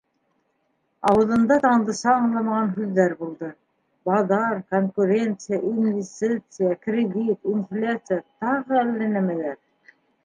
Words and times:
Ауыҙында 1.09 1.57
Таңдыса 1.65 2.07
аңламаған 2.21 2.71
һүҙҙәр 2.77 3.13
булды: 3.19 3.49
баҙар, 4.11 4.63
конкуренция, 4.77 5.61
инвестиция, 5.73 6.73
кредит, 6.87 7.47
инфляция, 7.55 8.19
тағы 8.47 8.81
әллә 8.85 9.13
нәмәләр. 9.17 9.59